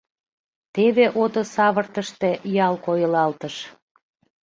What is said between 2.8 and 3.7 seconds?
койылалтыш.